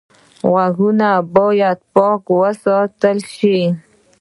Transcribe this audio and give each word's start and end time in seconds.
غوږونه 0.51 1.09
باید 1.35 1.77
پاک 1.93 2.21
وساتل 2.41 3.17
شي 3.35 3.57